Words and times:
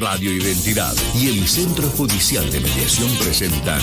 Radio 0.00 0.32
Identidad 0.32 0.94
y 1.14 1.28
el 1.28 1.46
Centro 1.46 1.86
Judicial 1.90 2.50
de 2.50 2.60
Mediación 2.60 3.10
presentan 3.18 3.80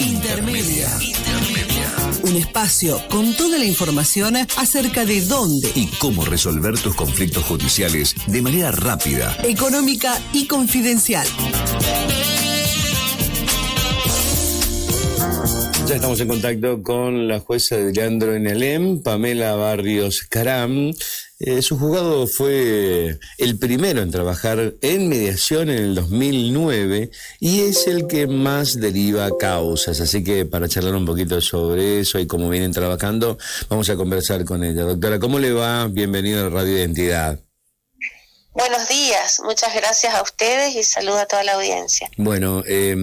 Intermedia. 0.00 0.88
Intermedia. 1.00 1.92
Un 2.22 2.36
espacio 2.36 3.02
con 3.08 3.34
toda 3.36 3.58
la 3.58 3.66
información 3.66 4.36
acerca 4.56 5.04
de 5.04 5.20
dónde, 5.20 5.70
Y 5.74 5.86
cómo 5.98 6.24
resolver 6.24 6.78
tus 6.78 6.94
conflictos 6.94 7.44
judiciales 7.44 8.14
de 8.26 8.40
manera 8.40 8.70
rápida. 8.70 9.36
económica 9.42 10.18
y 10.32 10.46
confidencial. 10.46 11.26
Ya 15.88 15.94
estamos 15.94 16.20
en 16.20 16.28
contacto 16.28 16.82
con 16.82 17.28
la 17.28 17.40
jueza 17.40 17.76
de 17.78 17.94
Leandro 17.94 18.34
en 18.34 18.46
Elem, 18.46 19.02
Pamela 19.02 19.54
Barrios 19.54 20.20
Caram. 20.20 20.92
Eh, 21.38 21.62
su 21.62 21.78
juzgado 21.78 22.26
fue 22.26 23.18
el 23.38 23.58
primero 23.58 24.02
en 24.02 24.10
trabajar 24.10 24.74
en 24.82 25.08
mediación 25.08 25.70
en 25.70 25.78
el 25.78 25.94
2009 25.94 27.10
y 27.40 27.60
es 27.60 27.86
el 27.86 28.06
que 28.06 28.26
más 28.26 28.78
deriva 28.78 29.30
causas. 29.38 30.02
Así 30.02 30.22
que 30.22 30.44
para 30.44 30.68
charlar 30.68 30.94
un 30.94 31.06
poquito 31.06 31.40
sobre 31.40 32.00
eso 32.00 32.18
y 32.18 32.26
cómo 32.26 32.50
vienen 32.50 32.72
trabajando, 32.72 33.38
vamos 33.70 33.88
a 33.88 33.96
conversar 33.96 34.44
con 34.44 34.64
ella. 34.64 34.82
Doctora, 34.82 35.18
¿cómo 35.18 35.38
le 35.38 35.52
va? 35.52 35.88
Bienvenida 35.88 36.44
a 36.44 36.50
Radio 36.50 36.76
Identidad. 36.76 37.47
Buenos 38.52 38.88
días, 38.88 39.40
muchas 39.44 39.74
gracias 39.74 40.14
a 40.14 40.22
ustedes 40.22 40.74
y 40.74 40.82
saludo 40.82 41.18
a 41.18 41.26
toda 41.26 41.44
la 41.44 41.52
audiencia. 41.52 42.10
Bueno, 42.16 42.64
eh, 42.66 42.94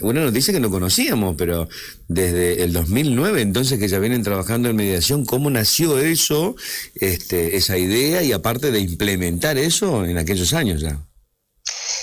una 0.00 0.20
noticia 0.22 0.54
que 0.54 0.60
no 0.60 0.70
conocíamos, 0.70 1.34
pero 1.36 1.68
desde 2.08 2.62
el 2.62 2.72
2009, 2.72 3.42
entonces 3.42 3.78
que 3.78 3.88
ya 3.88 3.98
vienen 3.98 4.22
trabajando 4.22 4.70
en 4.70 4.76
mediación, 4.76 5.26
¿cómo 5.26 5.50
nació 5.50 5.98
eso, 5.98 6.54
este, 6.94 7.56
esa 7.56 7.76
idea 7.76 8.22
y 8.22 8.32
aparte 8.32 8.70
de 8.70 8.80
implementar 8.80 9.58
eso 9.58 10.04
en 10.04 10.18
aquellos 10.18 10.54
años 10.54 10.80
ya? 10.80 10.98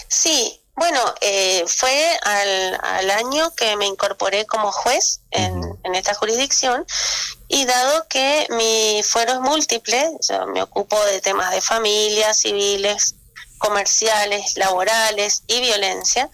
Sí, 0.07 0.59
bueno, 0.76 0.99
eh, 1.21 1.66
fue 1.68 2.18
al, 2.23 2.79
al 2.81 3.12
año 3.12 3.52
que 3.55 3.76
me 3.76 3.85
incorporé 3.85 4.46
como 4.46 4.71
juez 4.71 5.21
en, 5.31 5.59
en 5.90 5.95
esta 5.95 6.13
jurisdicción 6.13 6.85
y 7.48 7.65
dado 7.65 8.07
que 8.07 8.48
mi 8.51 9.01
fuero 9.04 9.34
es 9.34 9.40
múltiple, 9.40 10.12
me 10.54 10.62
ocupo 10.62 11.04
de 11.05 11.20
temas 11.20 11.51
de 11.51 11.62
familia, 11.62 12.34
civiles, 12.34 13.15
comerciales, 13.57 14.55
laborales 14.55 15.43
y 15.48 15.59
violencia, 15.59 16.29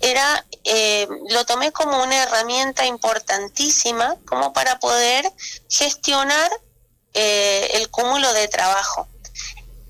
era 0.00 0.44
eh, 0.64 1.08
lo 1.30 1.44
tomé 1.44 1.72
como 1.72 2.02
una 2.02 2.22
herramienta 2.22 2.86
importantísima 2.86 4.16
como 4.26 4.52
para 4.52 4.78
poder 4.78 5.30
gestionar 5.68 6.50
eh, 7.14 7.70
el 7.74 7.90
cúmulo 7.90 8.32
de 8.32 8.48
trabajo. 8.48 9.08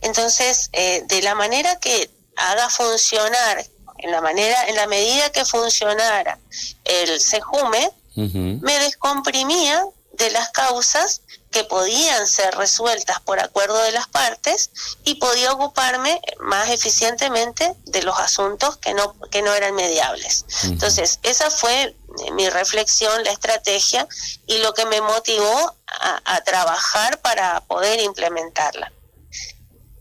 Entonces, 0.00 0.70
eh, 0.72 1.03
de 1.06 1.22
la 1.22 1.34
manera 1.34 1.77
que 1.77 2.10
haga 2.36 2.70
funcionar, 2.70 3.66
en 3.98 4.12
la 4.12 4.20
manera, 4.20 4.69
en 4.69 4.77
la 4.77 4.86
medida 4.86 5.30
que 5.30 5.44
funcionara 5.44 6.38
el 6.84 7.20
Me 8.19 8.78
descomprimía 8.80 9.84
de 10.12 10.30
las 10.30 10.50
causas 10.50 11.22
que 11.50 11.64
podían 11.64 12.27
ser 12.27 12.55
resueltas 12.56 13.20
por 13.20 13.38
acuerdo 13.41 13.80
de 13.83 13.92
las 13.92 14.08
partes 14.08 14.70
y 15.05 15.14
podía 15.14 15.52
ocuparme 15.52 16.20
más 16.41 16.69
eficientemente 16.69 17.75
de 17.84 18.02
los 18.02 18.19
asuntos 18.19 18.77
que 18.78 18.92
no 18.94 19.14
que 19.30 19.42
no 19.42 19.55
eran 19.55 19.75
mediables. 19.75 20.44
Entonces, 20.64 21.20
esa 21.22 21.50
fue 21.50 21.83
eh, 21.84 22.30
mi 22.33 22.48
reflexión, 22.50 23.22
la 23.25 23.30
estrategia 23.30 24.06
y 24.47 24.58
lo 24.58 24.75
que 24.75 24.84
me 24.86 25.00
motivó 25.00 25.77
a, 25.86 26.20
a 26.25 26.41
trabajar 26.42 27.20
para 27.20 27.60
poder 27.60 28.00
implementarla. 28.00 28.92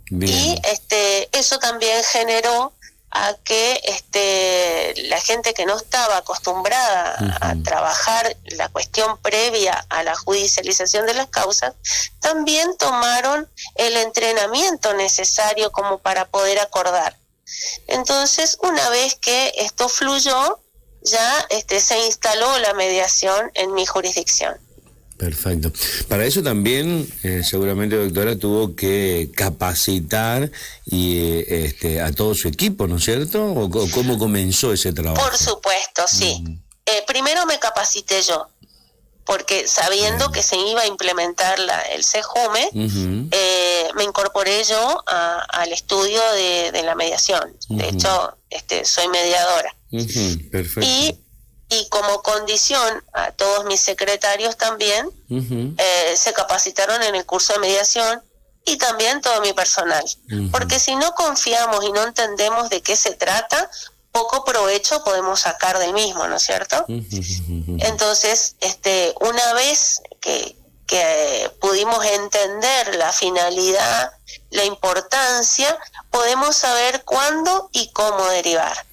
Bien. 0.09 0.33
Y 0.33 0.61
este, 0.63 1.29
eso 1.37 1.59
también 1.59 2.01
generó 2.03 2.73
a 3.11 3.33
que 3.43 3.81
este, 3.85 4.93
la 5.03 5.19
gente 5.19 5.53
que 5.53 5.65
no 5.65 5.77
estaba 5.77 6.17
acostumbrada 6.17 7.37
a 7.41 7.55
trabajar 7.63 8.35
la 8.45 8.69
cuestión 8.69 9.17
previa 9.19 9.85
a 9.89 10.03
la 10.03 10.15
judicialización 10.15 11.05
de 11.05 11.13
las 11.13 11.27
causas, 11.27 11.73
también 12.19 12.75
tomaron 12.77 13.49
el 13.75 13.97
entrenamiento 13.97 14.93
necesario 14.93 15.71
como 15.71 15.99
para 15.99 16.25
poder 16.25 16.59
acordar. 16.59 17.17
Entonces, 17.87 18.57
una 18.61 18.89
vez 18.89 19.15
que 19.15 19.53
esto 19.57 19.87
fluyó, 19.87 20.59
ya 21.01 21.45
este, 21.49 21.79
se 21.79 22.05
instaló 22.05 22.59
la 22.59 22.73
mediación 22.73 23.51
en 23.53 23.73
mi 23.73 23.85
jurisdicción. 23.85 24.66
Perfecto. 25.17 25.71
Para 26.07 26.25
eso 26.25 26.43
también, 26.43 27.07
eh, 27.23 27.41
seguramente, 27.43 27.95
doctora, 27.95 28.37
tuvo 28.37 28.75
que 28.75 29.31
capacitar 29.35 30.51
y, 30.85 31.17
eh, 31.17 31.65
este, 31.65 32.01
a 32.01 32.11
todo 32.11 32.35
su 32.35 32.47
equipo, 32.47 32.87
¿no 32.87 32.97
es 32.97 33.03
cierto? 33.05 33.43
¿O, 33.51 33.69
cómo 33.69 34.17
comenzó 34.19 34.71
ese 34.73 34.93
trabajo? 34.93 35.23
Por 35.27 35.35
supuesto, 35.37 36.03
sí. 36.07 36.43
Eh, 36.85 37.03
primero 37.07 37.45
me 37.47 37.57
capacité 37.59 38.21
yo, 38.21 38.47
porque 39.25 39.67
sabiendo 39.67 40.31
que 40.31 40.41
se 40.43 40.55
iba 40.55 40.81
a 40.81 40.87
implementar 40.87 41.57
la, 41.59 41.81
el 41.81 42.03
CEJUME, 42.05 42.69
me 43.95 44.03
incorporé 44.03 44.63
yo 44.63 45.03
a- 45.07 45.39
al 45.49 45.73
estudio 45.73 46.21
de, 46.33 46.71
de 46.71 46.83
la 46.83 46.93
mediación. 46.95 47.57
De 47.69 47.89
hecho, 47.89 48.37
este, 48.51 48.85
soy 48.85 49.07
mediadora. 49.09 49.75
Perfecto. 50.51 50.81
Y, 50.87 51.19
y 51.69 51.87
como 51.89 52.21
condición 52.21 53.03
a 53.13 53.31
todos 53.31 53.65
mis 53.65 53.81
secretarios 53.81 54.57
también, 54.57 55.09
eh, 55.29 56.15
se 56.15 56.33
capacitaron 56.33 57.03
en 57.03 57.15
el 57.15 57.25
curso 57.25 57.53
de 57.53 57.59
mediación 57.59 58.21
y 58.65 58.77
también 58.77 59.21
todo 59.21 59.41
mi 59.41 59.53
personal. 59.53 60.03
Porque 60.51 60.79
si 60.79 60.95
no 60.95 61.13
confiamos 61.13 61.83
y 61.83 61.91
no 61.91 62.03
entendemos 62.03 62.69
de 62.69 62.81
qué 62.81 62.95
se 62.95 63.15
trata, 63.15 63.69
poco 64.11 64.45
provecho 64.45 65.03
podemos 65.03 65.41
sacar 65.41 65.77
del 65.79 65.93
mismo, 65.93 66.27
¿no 66.27 66.37
es 66.37 66.43
cierto? 66.43 66.85
Entonces, 66.87 68.55
este, 68.61 69.13
una 69.19 69.53
vez 69.53 70.01
que, 70.21 70.55
que 70.85 71.51
pudimos 71.59 72.03
entender 72.05 72.95
la 72.95 73.11
finalidad, 73.11 74.11
la 74.51 74.63
importancia, 74.63 75.77
podemos 76.11 76.55
saber 76.55 77.03
cuándo 77.03 77.69
y 77.73 77.91
cómo 77.91 78.25
derivar. 78.27 78.85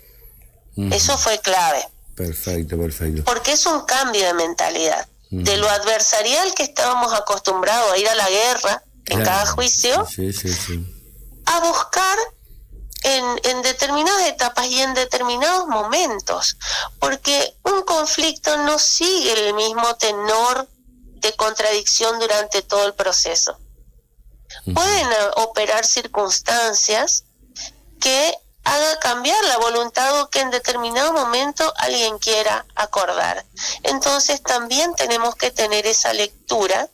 Eso 0.76 1.16
fue 1.16 1.38
clave 1.38 1.88
Perfecto, 2.16 2.78
perfecto. 2.78 3.24
porque 3.24 3.52
es 3.52 3.66
un 3.66 3.82
cambio 3.82 4.24
de 4.26 4.34
mentalidad. 4.34 5.08
De 5.30 5.56
lo 5.56 5.68
adversarial 5.68 6.54
que 6.54 6.62
estábamos 6.62 7.12
acostumbrados 7.12 7.92
a 7.92 7.98
ir 7.98 8.08
a 8.08 8.14
la 8.14 8.28
guerra 8.28 8.82
en 9.06 9.18
Claro. 9.20 9.24
cada 9.24 9.46
juicio, 9.46 10.06
Sí, 10.06 10.32
sí, 10.32 10.52
sí. 10.52 10.86
a 11.46 11.60
buscar 11.60 12.16
en, 13.02 13.24
en 13.42 13.62
determinadas 13.62 14.28
etapas 14.28 14.66
y 14.66 14.80
en 14.80 14.94
determinados 14.94 15.66
momentos, 15.66 16.56
porque 17.00 17.56
un 17.64 17.82
conflicto 17.82 18.56
no 18.58 18.78
sigue 18.78 19.48
el 19.48 19.54
mismo 19.54 19.96
tenor 19.96 20.68
de 21.16 21.32
contradicción 21.34 22.18
durante 22.20 22.62
todo 22.62 22.86
el 22.86 22.94
proceso. 22.94 23.58
Pueden 24.72 25.08
operar 25.36 25.84
circunstancias 25.84 27.24
que 28.00 28.34
haga 28.64 28.98
cambiar 28.98 29.42
la 29.44 29.58
voluntad 29.58 30.20
o 30.20 30.30
que 30.30 30.40
en 30.40 30.50
determinado 30.50 31.12
momento 31.12 31.72
alguien 31.76 32.18
quiera 32.18 32.66
acordar. 32.74 33.44
Entonces 33.82 34.42
también 34.42 34.94
tenemos 34.94 35.36
que 35.36 35.50
tener 35.50 35.86
esa 35.86 36.12
lectura 36.12 36.88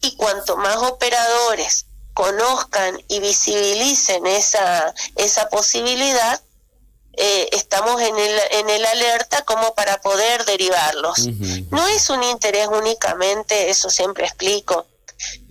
y 0.00 0.16
cuanto 0.16 0.56
más 0.56 0.76
operadores 0.78 1.86
conozcan 2.14 2.98
y 3.08 3.20
visibilicen 3.20 4.26
esa, 4.26 4.94
esa 5.16 5.50
posibilidad, 5.50 6.40
eh, 7.12 7.48
estamos 7.52 8.00
en 8.00 8.18
el, 8.18 8.40
en 8.52 8.70
el 8.70 8.86
alerta 8.86 9.42
como 9.42 9.74
para 9.74 10.00
poder 10.00 10.44
derivarlos. 10.46 11.28
No 11.70 11.86
es 11.88 12.08
un 12.08 12.22
interés 12.22 12.68
únicamente, 12.68 13.68
eso 13.68 13.90
siempre 13.90 14.26
explico, 14.26 14.86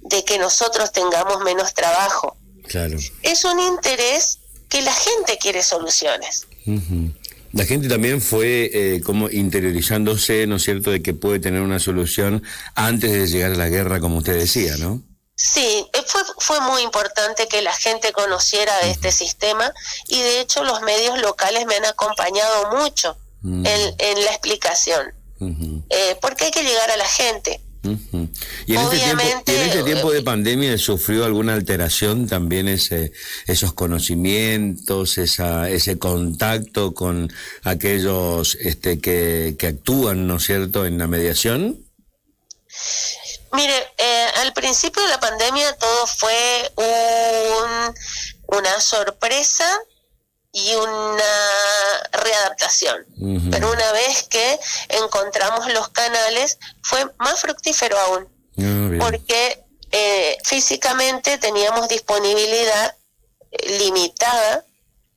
de 0.02 0.24
que 0.24 0.40
nosotros 0.40 0.92
tengamos 0.92 1.40
menos 1.42 1.74
trabajo. 1.76 2.36
Claro. 2.68 2.98
Es 3.22 3.46
un 3.46 3.60
interés 3.60 4.40
que 4.70 4.82
la 4.82 4.94
gente 4.94 5.38
quiere 5.38 5.64
soluciones. 5.64 6.48
La 7.52 7.66
gente 7.66 7.88
también 7.88 8.22
fue 8.22 8.70
eh, 8.74 9.02
como 9.02 9.30
interiorizándose, 9.30 10.46
¿no 10.46 10.58
es 10.58 10.64
cierto?, 10.64 10.92
de 10.92 11.02
que 11.02 11.14
puede 11.14 11.40
tener 11.40 11.62
una 11.62 11.80
solución 11.80 12.44
antes 12.76 13.12
de 13.12 13.28
llegar 13.28 13.54
a 13.54 13.56
la 13.56 13.70
guerra, 13.70 14.02
como 14.02 14.18
usted 14.18 14.38
decía, 14.38 14.76
¿no? 14.78 15.02
Sí, 15.36 15.86
eh, 15.94 16.04
fue, 16.06 16.22
fue 16.40 16.60
muy 16.62 16.82
importante 16.82 17.48
que 17.48 17.62
la 17.62 17.74
gente 17.74 18.12
conociera 18.14 18.78
de 18.80 18.92
este 18.92 19.12
sistema 19.12 19.72
y 20.08 20.22
de 20.22 20.42
hecho 20.42 20.64
los 20.64 20.82
medios 20.82 21.20
locales 21.22 21.66
me 21.66 21.76
han 21.76 21.86
acompañado 21.86 22.72
mucho 22.78 23.18
en, 23.44 23.66
en 24.00 24.26
la 24.26 24.32
explicación, 24.32 25.14
eh, 25.90 26.18
porque 26.22 26.46
hay 26.46 26.52
que 26.52 26.64
llegar 26.64 26.90
a 26.90 26.98
la 26.98 27.08
gente. 27.08 27.62
Ujú. 27.86 28.30
Y 28.66 28.76
en, 28.76 28.82
este 28.82 28.98
tiempo, 28.98 29.24
y 29.46 29.52
en 29.52 29.62
este 29.62 29.84
tiempo 29.84 30.12
de 30.12 30.22
pandemia 30.22 30.78
sufrió 30.78 31.26
alguna 31.26 31.54
alteración 31.54 32.28
también 32.28 32.68
ese, 32.68 33.12
esos 33.48 33.74
conocimientos, 33.74 35.18
esa, 35.18 35.70
ese 35.70 36.00
contacto 36.00 36.94
con 36.94 37.32
aquellos 37.64 38.56
este, 38.56 39.00
que, 39.00 39.56
que 39.58 39.68
actúan, 39.68 40.28
¿no 40.28 40.38
es 40.38 40.44
cierto?, 40.44 40.86
en 40.86 40.98
la 40.98 41.08
mediación. 41.08 41.80
Mire, 43.54 43.88
eh, 43.98 44.28
al 44.42 44.54
principio 44.54 45.02
de 45.04 45.10
la 45.10 45.20
pandemia 45.20 45.74
todo 45.78 46.08
fue 46.08 46.72
un, 46.76 47.96
una 48.58 48.82
sorpresa 48.82 49.66
y 50.52 50.74
una 50.74 51.35
readaptación. 52.46 53.06
Pero 53.52 53.72
una 53.72 53.92
vez 53.92 54.24
que 54.24 54.60
encontramos 54.90 55.72
los 55.74 55.90
canales, 55.90 56.58
fue 56.82 57.06
más 57.20 57.42
fructífero 57.42 57.98
aún, 58.00 58.28
ah, 58.60 58.98
porque 59.00 59.64
eh, 59.92 60.38
físicamente 60.44 61.38
teníamos 61.38 61.88
disponibilidad 61.88 62.96
eh, 63.52 63.78
limitada 63.80 64.66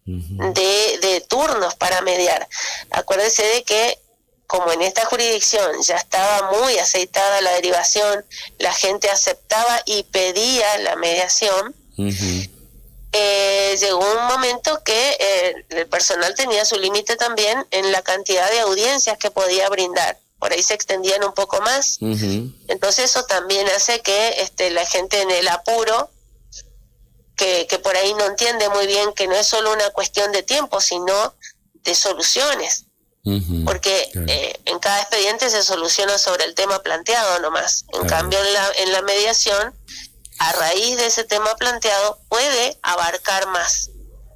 de, 0.05 0.99
de 1.03 1.25
turnos 1.29 1.75
para 1.75 2.01
mediar. 2.01 2.49
Acuérdense 2.91 3.43
de 3.43 3.63
que 3.63 3.99
como 4.47 4.73
en 4.73 4.81
esta 4.81 5.05
jurisdicción 5.05 5.83
ya 5.83 5.97
estaba 5.97 6.51
muy 6.53 6.79
aceitada 6.79 7.43
la 7.43 7.53
derivación, 7.53 8.25
la 8.59 8.73
gente 8.73 9.11
aceptaba 9.11 9.83
y 9.85 10.05
pedía 10.05 10.79
la 10.79 10.97
mediación, 10.97 11.75
eh, 13.13 13.77
llegó 13.81 13.99
un 13.99 14.27
momento 14.27 14.83
que 14.85 15.17
eh, 15.19 15.67
el 15.71 15.87
personal 15.87 16.35
tenía 16.35 16.65
su 16.65 16.77
límite 16.77 17.17
también 17.17 17.67
en 17.71 17.91
la 17.91 18.03
cantidad 18.03 18.51
de 18.51 18.61
audiencias 18.61 19.19
que 19.19 19.31
podía 19.31 19.69
brindar. 19.69 20.19
Por 20.39 20.53
ahí 20.53 20.63
se 20.63 20.75
extendían 20.75 21.25
un 21.25 21.33
poco 21.33 21.61
más. 21.61 21.99
Entonces 22.69 23.07
eso 23.07 23.25
también 23.25 23.67
hace 23.69 24.01
que 24.01 24.41
este, 24.41 24.71
la 24.71 24.87
gente 24.87 25.21
en 25.21 25.31
el 25.31 25.49
apuro, 25.49 26.11
que, 27.35 27.67
que 27.67 27.79
por 27.79 27.97
ahí 27.97 28.15
no 28.15 28.27
entiende 28.27 28.69
muy 28.69 28.87
bien 28.87 29.13
que 29.15 29.27
no 29.27 29.35
es 29.35 29.47
solo 29.47 29.73
una 29.73 29.91
cuestión 29.91 30.31
de 30.33 30.43
tiempo, 30.43 30.81
sino 30.81 31.35
de 31.75 31.95
soluciones. 31.95 32.85
Porque 33.65 34.11
eh, 34.27 34.59
en 34.65 34.79
cada 34.79 35.01
expediente 35.01 35.51
se 35.51 35.63
soluciona 35.63 36.17
sobre 36.17 36.45
el 36.45 36.55
tema 36.55 36.83
planteado 36.83 37.41
nomás. 37.41 37.85
En 37.93 38.09
cambio, 38.09 38.39
en 38.43 38.53
la, 38.55 38.71
en 38.79 38.93
la 38.93 39.03
mediación 39.03 39.75
a 40.39 40.53
raíz 40.53 40.97
de 40.97 41.07
ese 41.07 41.25
tema 41.25 41.55
planteado 41.57 42.21
puede 42.29 42.79
abarcar 42.83 43.47
más 43.49 43.91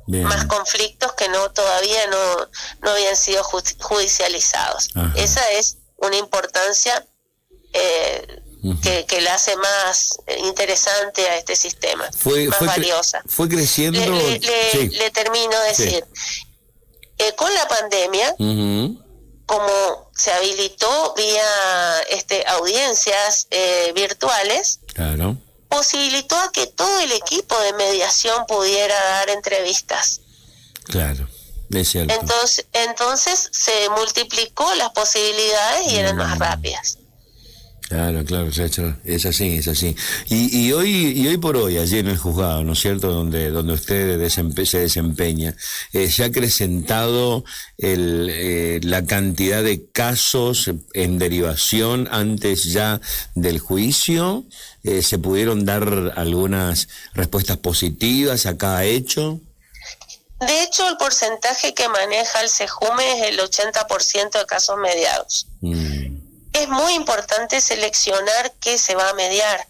más 0.06 0.44
conflictos 0.46 1.12
que 1.12 1.28
no 1.28 1.50
todavía 1.52 2.06
no, 2.08 2.48
no 2.82 2.90
habían 2.90 3.16
sido 3.16 3.42
judicializados. 3.44 4.90
Esa 5.14 5.48
es 5.52 5.78
una 5.96 6.16
importancia 6.16 7.06
eh, 7.72 8.42
que, 8.82 9.06
que 9.06 9.20
la 9.20 9.34
hace 9.34 9.56
más 9.56 10.18
interesante 10.44 11.26
a 11.28 11.36
este 11.36 11.56
sistema 11.56 12.08
más 12.48 12.60
valiosa. 12.60 13.22
fue 13.26 13.48
creciendo 13.48 13.98
le, 14.00 15.10
termino 15.10 15.58
de 15.60 15.68
decir 15.68 16.04
eh, 17.18 17.34
con 17.34 17.52
la 17.54 17.66
pandemia 17.66 18.36
como 19.46 20.10
se 20.14 20.32
habilitó 20.32 21.14
vía 21.16 22.00
este 22.10 22.44
audiencias 22.46 23.48
eh, 23.50 23.92
virtuales 23.96 24.78
claro 24.94 25.36
posibilitó 25.72 26.36
a 26.36 26.52
que 26.52 26.66
todo 26.66 27.00
el 27.00 27.12
equipo 27.12 27.58
de 27.60 27.72
mediación 27.72 28.44
pudiera 28.46 28.94
dar 28.94 29.30
entrevistas. 29.30 30.20
Claro, 30.84 31.26
es 31.70 31.88
cierto. 31.88 32.12
Entonces, 32.12 32.66
entonces 32.72 33.48
se 33.52 33.88
multiplicó 33.96 34.74
las 34.74 34.90
posibilidades 34.90 35.90
y 35.90 35.96
eran 35.96 36.16
más 36.16 36.38
rápidas. 36.38 36.98
Claro, 37.88 38.24
claro, 38.24 38.48
es 38.48 39.26
así, 39.26 39.56
es 39.56 39.68
así. 39.68 39.94
Y, 40.30 40.66
y, 40.66 40.72
hoy 40.72 41.12
y 41.14 41.28
hoy 41.28 41.36
por 41.36 41.58
hoy, 41.58 41.76
allí 41.76 41.98
en 41.98 42.08
el 42.08 42.16
juzgado, 42.16 42.64
¿no 42.64 42.72
es 42.72 42.78
cierto?, 42.78 43.12
donde, 43.12 43.50
donde 43.50 43.74
usted 43.74 44.28
se 44.64 44.78
desempeña, 44.78 45.54
eh, 45.92 46.10
¿se 46.10 46.22
ha 46.22 46.26
acrecentado 46.26 47.44
el, 47.76 48.30
eh, 48.30 48.61
la 48.82 49.04
cantidad 49.04 49.62
de 49.62 49.90
casos 49.90 50.70
en 50.94 51.18
derivación 51.18 52.08
antes 52.10 52.64
ya 52.64 53.00
del 53.34 53.58
juicio? 53.58 54.44
Eh, 54.84 55.02
¿Se 55.02 55.18
pudieron 55.18 55.64
dar 55.64 56.12
algunas 56.16 56.88
respuestas 57.14 57.58
positivas 57.58 58.46
a 58.46 58.56
cada 58.56 58.84
hecho? 58.84 59.40
De 60.40 60.62
hecho, 60.64 60.88
el 60.88 60.96
porcentaje 60.96 61.72
que 61.72 61.88
maneja 61.88 62.40
el 62.40 62.48
SEJUME 62.48 63.20
es 63.20 63.28
el 63.28 63.38
80% 63.38 64.38
de 64.38 64.46
casos 64.46 64.76
mediados. 64.78 65.46
Mm 65.60 66.22
es 66.52 66.68
muy 66.68 66.94
importante 66.94 67.60
seleccionar 67.60 68.52
qué 68.60 68.78
se 68.78 68.94
va 68.94 69.08
a 69.08 69.14
mediar. 69.14 69.66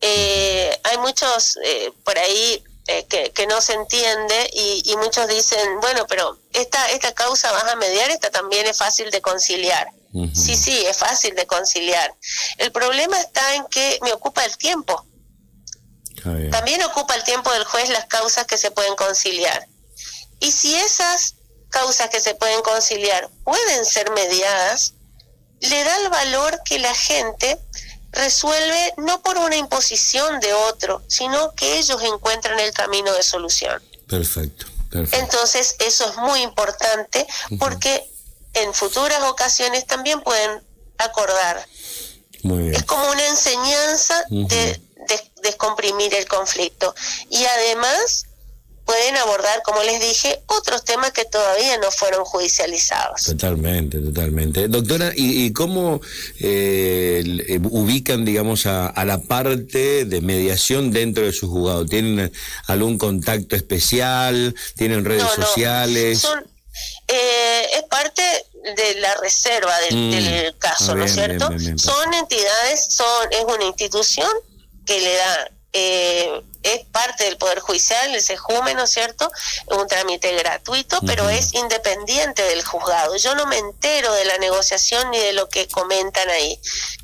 Eh, 0.00 0.80
hay 0.82 0.98
muchos 0.98 1.58
eh, 1.64 1.92
por 2.04 2.18
ahí 2.18 2.62
eh, 2.88 3.06
que, 3.06 3.46
no 3.46 3.60
se 3.60 3.74
entiende 3.74 4.50
y, 4.52 4.96
muchos 4.96 5.28
dicen, 5.28 5.80
bueno, 5.80 6.06
pero 6.08 6.38
esta, 6.52 6.90
esta 6.90 7.12
causa 7.14 7.52
vas 7.52 7.64
a 7.64 7.76
mediar, 7.76 8.10
esta 8.10 8.30
también 8.30 8.66
es 8.66 8.76
fácil 8.76 9.10
de 9.10 9.20
conciliar. 9.20 9.88
Sí, 10.34 10.56
sí, 10.56 10.84
es 10.84 10.98
fácil 10.98 11.34
de 11.34 11.46
conciliar. 11.46 12.14
El 12.58 12.70
problema 12.70 13.18
está 13.18 13.54
en 13.54 13.64
que 13.66 13.98
me 14.02 14.12
ocupa 14.12 14.44
el 14.44 14.56
tiempo. 14.58 15.06
También 16.50 16.82
ocupa 16.82 17.14
el 17.14 17.24
tiempo 17.24 17.50
del 17.52 17.64
juez 17.64 17.88
las 17.88 18.06
causas 18.06 18.46
que 18.46 18.58
se 18.58 18.70
pueden 18.70 18.94
conciliar. 18.94 19.66
Y 20.40 20.52
si 20.52 20.74
esas 20.74 21.36
causas 21.70 22.10
que 22.10 22.20
se 22.20 22.34
pueden 22.34 22.60
conciliar 22.62 23.30
pueden 23.44 23.84
ser 23.86 24.10
mediadas, 24.10 24.94
le 25.60 25.84
da 25.84 25.96
el 26.02 26.08
valor 26.10 26.60
que 26.64 26.78
la 26.78 26.94
gente 26.94 27.58
resuelve 28.12 28.94
no 28.98 29.22
por 29.22 29.38
una 29.38 29.56
imposición 29.56 30.40
de 30.40 30.52
otro, 30.52 31.02
sino 31.08 31.54
que 31.54 31.78
ellos 31.78 32.00
encuentran 32.02 32.58
el 32.60 32.72
camino 32.72 33.12
de 33.12 33.22
solución. 33.22 33.82
Perfecto. 34.06 34.66
Entonces, 34.92 35.76
eso 35.78 36.08
es 36.08 36.16
muy 36.16 36.42
importante 36.42 37.26
porque 37.58 38.06
en 38.52 38.74
futuras 38.74 39.22
ocasiones 39.22 39.86
también 39.86 40.20
pueden 40.20 40.62
acordar. 40.98 41.66
Muy 42.42 42.64
bien. 42.64 42.74
Es 42.74 42.84
como 42.84 43.10
una 43.10 43.26
enseñanza 43.26 44.22
de 44.28 44.80
descomprimir 45.42 46.14
el 46.14 46.28
conflicto. 46.28 46.94
Y 47.30 47.44
además, 47.44 48.26
pueden 48.84 49.16
abordar, 49.16 49.62
como 49.62 49.82
les 49.82 50.00
dije, 50.00 50.42
otros 50.46 50.84
temas 50.84 51.12
que 51.12 51.24
todavía 51.24 51.78
no 51.78 51.90
fueron 51.90 52.24
judicializados. 52.24 53.24
Totalmente, 53.24 53.98
totalmente. 53.98 54.68
Doctora, 54.68 55.12
¿y, 55.14 55.52
cómo 55.52 56.00
eh, 56.40 57.22
eh, 57.48 57.60
ubican, 57.70 58.24
digamos, 58.24 58.66
a, 58.66 58.92
la 59.04 59.18
parte 59.18 60.04
de 60.04 60.20
mediación 60.20 60.90
dentro 60.90 61.24
de 61.24 61.32
su 61.32 61.48
juzgado? 61.48 61.86
¿Tienen 61.86 62.32
algún 62.66 62.98
contacto 62.98 63.56
especial? 63.56 64.54
¿Tienen 64.76 65.04
redes 65.04 65.30
sociales? 65.34 66.26
Eh, 67.08 67.66
es 67.74 67.82
parte 67.84 68.22
de 68.76 68.94
la 69.00 69.14
reserva 69.16 69.78
del, 69.80 70.54
mm. 70.54 70.58
caso, 70.58 70.92
ah, 70.92 70.94
¿no 70.94 71.04
es 71.04 71.12
cierto? 71.12 71.50
son 71.76 72.14
entidades, 72.14 72.86
son 72.88 73.28
es 73.30 73.44
una 73.44 73.64
institución 73.64 74.30
que 74.86 75.00
le 75.00 75.14
da 75.14 75.50
eh, 75.72 76.42
es 76.62 76.84
parte 76.86 77.24
del 77.24 77.38
Poder 77.38 77.60
Judicial, 77.60 78.14
el 78.14 78.20
SEJUME, 78.20 78.74
¿no 78.74 78.84
es 78.84 78.90
cierto? 78.90 79.30
Un 79.66 79.86
trámite 79.88 80.34
gratuito, 80.36 81.00
pero 81.06 81.28
es 81.28 81.54
independiente 81.54 82.42
del 82.42 82.64
juzgado. 82.64 83.16
Yo 83.16 83.34
no 83.34 83.46
me 83.46 83.58
entero 83.58 84.12
de 84.12 84.24
la 84.26 84.38
negociación 84.38 85.10
ni 85.10 85.18
de 85.18 85.32
lo 85.32 85.48
que 85.48 85.66
comentan 85.68 86.28
ahí. 86.30 86.60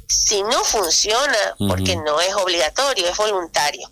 Si 0.06 0.42
no 0.42 0.62
funciona, 0.64 1.56
porque 1.58 1.96
no 1.96 2.20
es 2.20 2.34
obligatorio, 2.34 3.08
es 3.08 3.16
voluntario. 3.16 3.90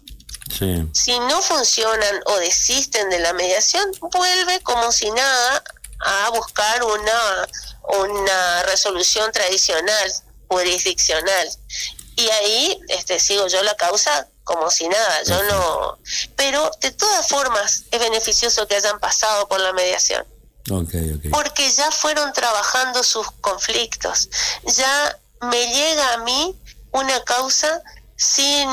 Si 0.92 1.18
no 1.18 1.42
funcionan 1.42 2.20
o 2.26 2.36
desisten 2.38 3.10
de 3.10 3.18
la 3.18 3.32
mediación, 3.32 3.90
vuelve 4.00 4.60
como 4.60 4.92
si 4.92 5.10
nada 5.10 5.64
a 6.00 6.30
buscar 6.30 6.82
una, 6.84 7.48
una 8.00 8.62
resolución 8.62 9.32
tradicional, 9.32 10.12
jurisdiccional. 10.48 11.48
Y 12.16 12.28
ahí 12.28 12.80
este, 12.88 13.20
sigo 13.20 13.46
yo 13.46 13.62
la 13.62 13.76
causa 13.76 14.28
como 14.44 14.70
si 14.70 14.88
nada, 14.88 15.22
yo 15.24 15.42
no... 15.44 15.98
Pero 16.36 16.70
de 16.80 16.92
todas 16.92 17.26
formas 17.26 17.82
es 17.90 17.98
beneficioso 17.98 18.66
que 18.68 18.76
hayan 18.76 19.00
pasado 19.00 19.48
por 19.48 19.60
la 19.60 19.72
mediación. 19.72 20.24
Porque 21.30 21.70
ya 21.70 21.90
fueron 21.90 22.32
trabajando 22.32 23.02
sus 23.02 23.30
conflictos, 23.40 24.28
ya 24.76 25.18
me 25.42 25.74
llega 25.74 26.14
a 26.14 26.18
mí 26.18 26.56
una 26.92 27.22
causa 27.24 27.82
sin, 28.16 28.68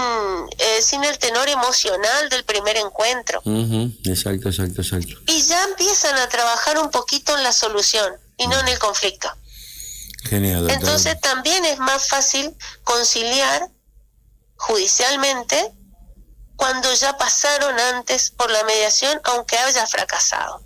eh, 0.58 0.82
sin 0.82 1.04
el 1.04 1.18
tenor 1.20 1.50
emocional 1.50 2.30
del 2.30 2.44
primer 2.46 2.78
encuentro. 2.78 3.42
Exacto, 4.06 4.50
exacto, 4.50 4.82
exacto. 4.82 5.16
Y 5.28 5.42
ya 5.42 5.64
empiezan 5.66 6.18
a 6.18 6.30
trabajar 6.30 6.78
un 6.80 6.90
poquito 6.90 7.36
en 7.38 7.44
la 7.44 7.52
solución 7.52 8.14
y 8.38 8.48
no 8.48 8.60
en 8.60 8.68
el 8.70 8.80
conflicto. 8.80 9.30
Genial. 10.24 10.70
Entonces 10.70 11.20
también 11.20 11.66
es 11.66 11.80
más 11.80 12.08
fácil 12.08 12.56
conciliar 12.84 13.70
judicialmente 14.56 15.72
cuando 16.56 16.94
ya 16.94 17.18
pasaron 17.18 17.78
antes 17.80 18.32
por 18.32 18.50
la 18.50 18.64
mediación, 18.64 19.20
aunque 19.26 19.58
haya 19.58 19.86
fracasado. 19.88 20.62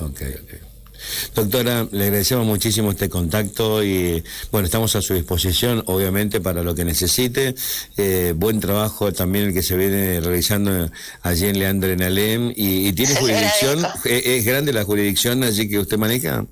Ok, 0.00 0.20
ok. 0.42 0.72
Doctora, 1.34 1.86
le 1.90 2.04
agradecemos 2.04 2.46
muchísimo 2.46 2.90
este 2.90 3.08
contacto 3.08 3.82
y 3.82 4.22
bueno, 4.50 4.66
estamos 4.66 4.94
a 4.94 5.02
su 5.02 5.14
disposición, 5.14 5.82
obviamente, 5.86 6.40
para 6.40 6.62
lo 6.62 6.74
que 6.74 6.84
necesite. 6.84 7.54
Eh, 7.96 8.34
buen 8.36 8.60
trabajo 8.60 9.12
también 9.12 9.46
el 9.46 9.54
que 9.54 9.62
se 9.62 9.76
viene 9.76 10.20
realizando 10.20 10.90
allí 11.22 11.46
en 11.46 11.58
Leandro 11.58 11.90
en 11.90 12.02
Alem 12.02 12.52
y, 12.54 12.92
tiene 12.92 13.16
jurisdicción, 13.16 13.84
¿Es, 14.04 14.26
¿Es 14.26 14.44
grande 14.44 14.72
la 14.72 14.84
jurisdicción 14.84 15.42
allí 15.42 15.68
que 15.68 15.78
usted 15.78 15.98
maneja? 15.98 16.46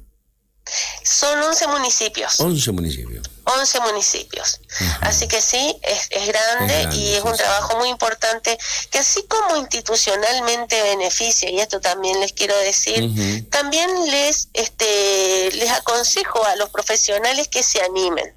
Son 1.03 1.39
11 1.43 1.67
municipios. 1.69 2.41
11 2.41 2.73
municipios. 2.73 3.31
11 3.45 3.81
municipios. 3.81 4.61
Así 5.01 5.27
que 5.27 5.41
sí, 5.43 5.77
es, 5.83 6.07
es 6.11 6.27
grande 6.29 6.89
y 6.93 7.15
es 7.15 7.25
un 7.25 7.37
trabajo 7.37 7.79
muy 7.79 7.89
importante 7.89 8.59
que 8.91 8.99
así 8.99 9.25
como 9.25 9.57
institucionalmente 9.57 10.81
beneficia, 10.83 11.51
y 11.51 11.59
esto 11.59 11.81
también 11.81 12.21
les 12.21 12.33
quiero 12.33 12.57
decir, 12.59 13.49
también 13.51 13.91
les, 14.11 14.49
este, 14.53 15.51
les 15.53 15.71
aconsejo 15.71 16.45
a 16.45 16.57
los 16.57 16.71
profesionales 16.71 17.49
que 17.49 17.63
se 17.63 17.83
animen 17.83 18.35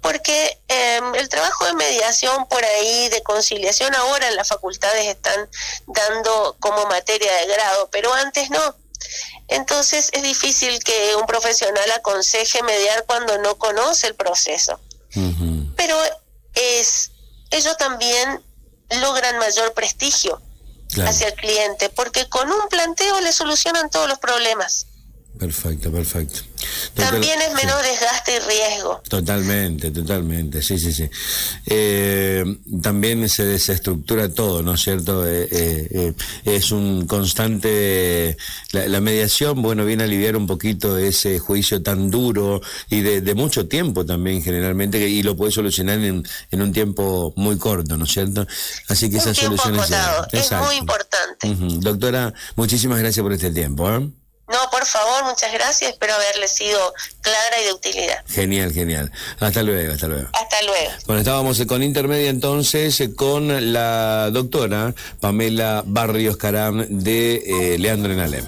porque 0.00 0.58
em, 0.68 1.14
el 1.14 1.28
trabajo 1.28 1.64
de 1.66 1.74
mediación 1.74 2.46
por 2.48 2.62
ahí, 2.64 3.08
de 3.08 3.22
conciliación, 3.22 3.94
ahora 3.94 4.28
en 4.28 4.36
las 4.36 4.48
facultades 4.48 5.06
están 5.06 5.48
dando 5.86 6.56
como 6.60 6.84
materia 6.86 7.32
de 7.36 7.46
grado, 7.46 7.88
pero 7.90 8.12
antes 8.12 8.50
no. 8.50 8.76
Entonces 9.48 10.08
es 10.12 10.22
difícil 10.22 10.78
que 10.82 11.14
un 11.16 11.26
profesional 11.26 11.90
aconseje 11.92 12.62
mediar 12.62 13.04
cuando 13.06 13.38
no 13.38 13.56
conoce 13.56 14.06
el 14.06 14.14
proceso. 14.14 14.80
Pero 15.76 15.96
es, 16.54 17.10
ellos 17.50 17.76
también 17.76 18.42
logran 19.00 19.38
mayor 19.38 19.72
prestigio 19.74 20.40
hacia 21.06 21.28
el 21.28 21.34
cliente, 21.34 21.88
porque 21.90 22.28
con 22.28 22.50
un 22.50 22.68
planteo 22.68 23.20
le 23.20 23.32
solucionan 23.32 23.90
todos 23.90 24.08
los 24.08 24.18
problemas. 24.18 24.86
Perfecto, 25.38 25.90
perfecto. 25.90 26.40
También 26.94 27.40
es 27.42 27.52
menos 27.54 27.82
desgaste 27.82 28.36
y 28.36 28.38
riesgo. 28.38 29.02
Totalmente, 29.08 29.90
totalmente, 29.90 30.62
sí, 30.62 30.78
sí, 30.78 30.92
sí. 30.92 31.10
Eh, 31.66 32.44
también 32.80 33.28
se 33.28 33.44
desestructura 33.44 34.28
todo, 34.28 34.62
¿no 34.62 34.74
es 34.74 34.80
cierto? 34.80 35.26
Eh, 35.26 35.48
eh, 35.50 36.14
es 36.44 36.70
un 36.70 37.06
constante... 37.06 38.36
La, 38.70 39.00
mediación, 39.00 39.60
bueno, 39.60 39.84
viene 39.84 40.04
a 40.04 40.06
aliviar 40.06 40.36
un 40.36 40.46
poquito 40.46 40.96
ese 40.96 41.38
juicio 41.38 41.82
tan 41.82 42.10
duro 42.10 42.60
y 42.88 43.00
de, 43.00 43.34
mucho 43.34 43.66
tiempo 43.66 44.06
también 44.06 44.42
generalmente, 44.42 45.08
y 45.08 45.22
lo 45.22 45.36
puede 45.36 45.50
solucionar 45.50 45.98
en, 45.98 46.24
en 46.50 46.62
un 46.62 46.72
tiempo 46.72 47.32
muy 47.36 47.58
corto, 47.58 47.96
¿no 47.96 48.04
es 48.04 48.12
cierto? 48.12 48.46
Así 48.88 49.10
que 49.10 49.18
esa 49.18 49.34
solución 49.34 49.76
es... 50.32 50.52
muy 50.52 50.76
importante. 50.76 51.54
Doctora, 51.80 52.32
muchísimas 52.56 53.00
gracias 53.00 53.22
por 53.22 53.32
este 53.32 53.50
tiempo. 53.50 53.88
¿Eh? 54.48 54.52
No, 54.52 54.70
por 54.70 54.84
favor, 54.84 55.24
muchas 55.24 55.52
gracias. 55.52 55.92
Espero 55.92 56.14
haberle 56.14 56.48
sido 56.48 56.92
clara 57.20 57.60
y 57.62 57.64
de 57.64 57.72
utilidad. 57.72 58.24
Genial, 58.28 58.72
genial. 58.72 59.10
Hasta 59.40 59.62
luego, 59.62 59.92
hasta 59.92 60.08
luego. 60.08 60.28
Hasta 60.32 60.62
luego. 60.62 60.90
Bueno, 61.06 61.20
estábamos 61.20 61.62
con 61.66 61.82
Intermedia 61.82 62.30
entonces 62.30 63.02
con 63.16 63.72
la 63.72 64.30
doctora 64.30 64.94
Pamela 65.20 65.82
Barrios 65.86 66.36
Caram 66.36 66.86
de 66.88 67.74
eh, 67.74 67.78
Leandro 67.78 68.12
en 68.12 68.20
Alem. 68.20 68.44